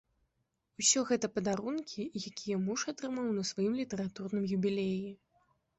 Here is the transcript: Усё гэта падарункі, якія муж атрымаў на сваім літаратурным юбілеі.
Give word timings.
Усё 0.83 1.03
гэта 1.09 1.29
падарункі, 1.35 2.01
якія 2.31 2.57
муж 2.65 2.87
атрымаў 2.95 3.27
на 3.37 3.43
сваім 3.53 3.73
літаратурным 3.83 4.53
юбілеі. 4.59 5.07